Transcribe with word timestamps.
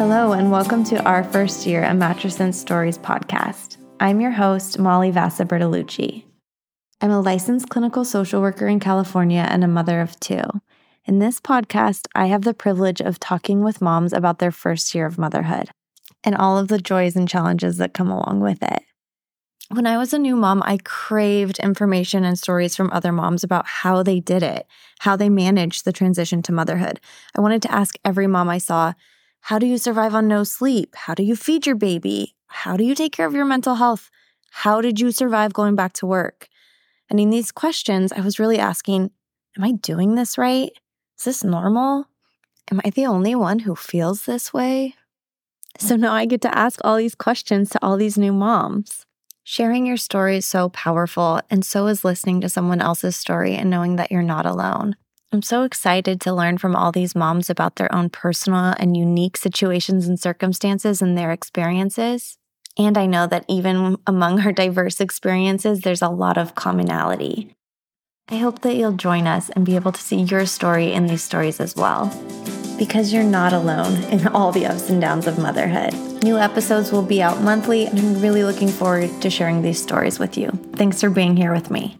Hello, 0.00 0.32
and 0.32 0.50
welcome 0.50 0.82
to 0.84 1.04
our 1.04 1.22
first 1.22 1.66
year 1.66 1.82
at 1.82 1.94
Matrescence 1.94 2.54
Stories 2.54 2.96
podcast. 2.96 3.76
I'm 4.00 4.22
your 4.22 4.30
host, 4.30 4.78
Molly 4.78 5.10
Vassa 5.10 5.44
Bertolucci. 5.44 6.24
I'm 7.02 7.10
a 7.10 7.20
licensed 7.20 7.68
clinical 7.68 8.06
social 8.06 8.40
worker 8.40 8.66
in 8.66 8.80
California 8.80 9.46
and 9.46 9.62
a 9.62 9.68
mother 9.68 10.00
of 10.00 10.18
two. 10.18 10.40
In 11.04 11.18
this 11.18 11.38
podcast, 11.38 12.06
I 12.14 12.28
have 12.28 12.44
the 12.44 12.54
privilege 12.54 13.02
of 13.02 13.20
talking 13.20 13.62
with 13.62 13.82
moms 13.82 14.14
about 14.14 14.38
their 14.38 14.50
first 14.50 14.94
year 14.94 15.04
of 15.04 15.18
motherhood 15.18 15.68
and 16.24 16.34
all 16.34 16.56
of 16.56 16.68
the 16.68 16.78
joys 16.78 17.14
and 17.14 17.28
challenges 17.28 17.76
that 17.76 17.92
come 17.92 18.10
along 18.10 18.40
with 18.40 18.62
it. 18.62 18.82
When 19.68 19.86
I 19.86 19.98
was 19.98 20.14
a 20.14 20.18
new 20.18 20.34
mom, 20.34 20.62
I 20.64 20.78
craved 20.82 21.58
information 21.58 22.24
and 22.24 22.38
stories 22.38 22.74
from 22.74 22.88
other 22.90 23.12
moms 23.12 23.44
about 23.44 23.66
how 23.66 24.02
they 24.02 24.18
did 24.18 24.42
it, 24.42 24.66
how 25.00 25.16
they 25.16 25.28
managed 25.28 25.84
the 25.84 25.92
transition 25.92 26.40
to 26.44 26.52
motherhood. 26.52 27.00
I 27.36 27.42
wanted 27.42 27.60
to 27.60 27.72
ask 27.72 27.96
every 28.02 28.26
mom 28.26 28.48
I 28.48 28.56
saw 28.56 28.94
how 29.40 29.58
do 29.58 29.66
you 29.66 29.78
survive 29.78 30.14
on 30.14 30.28
no 30.28 30.44
sleep? 30.44 30.94
How 30.94 31.14
do 31.14 31.22
you 31.22 31.34
feed 31.34 31.66
your 31.66 31.76
baby? 31.76 32.36
How 32.46 32.76
do 32.76 32.84
you 32.84 32.94
take 32.94 33.12
care 33.12 33.26
of 33.26 33.34
your 33.34 33.44
mental 33.44 33.76
health? 33.76 34.10
How 34.50 34.80
did 34.80 35.00
you 35.00 35.12
survive 35.12 35.52
going 35.52 35.74
back 35.74 35.92
to 35.94 36.06
work? 36.06 36.48
And 37.08 37.18
in 37.18 37.30
these 37.30 37.50
questions, 37.50 38.12
I 38.12 38.20
was 38.20 38.38
really 38.38 38.58
asking 38.58 39.10
Am 39.56 39.64
I 39.64 39.72
doing 39.72 40.14
this 40.14 40.38
right? 40.38 40.70
Is 41.18 41.24
this 41.24 41.44
normal? 41.44 42.06
Am 42.70 42.80
I 42.84 42.90
the 42.90 43.06
only 43.06 43.34
one 43.34 43.60
who 43.60 43.74
feels 43.74 44.24
this 44.24 44.52
way? 44.52 44.94
So 45.78 45.96
now 45.96 46.12
I 46.12 46.26
get 46.26 46.40
to 46.42 46.56
ask 46.56 46.78
all 46.84 46.96
these 46.96 47.14
questions 47.14 47.70
to 47.70 47.78
all 47.82 47.96
these 47.96 48.16
new 48.16 48.32
moms. 48.32 49.06
Sharing 49.42 49.86
your 49.86 49.96
story 49.96 50.36
is 50.36 50.46
so 50.46 50.68
powerful, 50.68 51.40
and 51.50 51.64
so 51.64 51.88
is 51.88 52.04
listening 52.04 52.40
to 52.42 52.48
someone 52.48 52.80
else's 52.80 53.16
story 53.16 53.56
and 53.56 53.70
knowing 53.70 53.96
that 53.96 54.12
you're 54.12 54.22
not 54.22 54.46
alone. 54.46 54.94
I'm 55.32 55.42
so 55.42 55.62
excited 55.62 56.20
to 56.22 56.32
learn 56.32 56.58
from 56.58 56.74
all 56.74 56.90
these 56.90 57.14
moms 57.14 57.48
about 57.48 57.76
their 57.76 57.94
own 57.94 58.10
personal 58.10 58.74
and 58.78 58.96
unique 58.96 59.36
situations 59.36 60.08
and 60.08 60.18
circumstances 60.18 61.00
and 61.00 61.16
their 61.16 61.30
experiences. 61.30 62.36
And 62.76 62.98
I 62.98 63.06
know 63.06 63.28
that 63.28 63.44
even 63.48 63.96
among 64.08 64.40
our 64.40 64.50
diverse 64.50 65.00
experiences, 65.00 65.82
there's 65.82 66.02
a 66.02 66.08
lot 66.08 66.36
of 66.36 66.56
commonality. 66.56 67.54
I 68.28 68.38
hope 68.38 68.62
that 68.62 68.74
you'll 68.74 68.92
join 68.92 69.28
us 69.28 69.50
and 69.50 69.64
be 69.64 69.76
able 69.76 69.92
to 69.92 70.00
see 70.00 70.22
your 70.22 70.46
story 70.46 70.92
in 70.92 71.06
these 71.06 71.22
stories 71.22 71.60
as 71.60 71.76
well. 71.76 72.06
Because 72.76 73.12
you're 73.12 73.22
not 73.22 73.52
alone 73.52 74.02
in 74.04 74.26
all 74.28 74.50
the 74.50 74.66
ups 74.66 74.90
and 74.90 75.00
downs 75.00 75.28
of 75.28 75.38
motherhood. 75.38 75.94
New 76.24 76.38
episodes 76.38 76.90
will 76.90 77.02
be 77.02 77.22
out 77.22 77.40
monthly, 77.40 77.86
and 77.86 77.98
I'm 77.98 78.20
really 78.20 78.42
looking 78.42 78.68
forward 78.68 79.10
to 79.22 79.30
sharing 79.30 79.62
these 79.62 79.80
stories 79.80 80.18
with 80.18 80.36
you. 80.36 80.50
Thanks 80.74 81.00
for 81.00 81.10
being 81.10 81.36
here 81.36 81.52
with 81.52 81.70
me. 81.70 81.98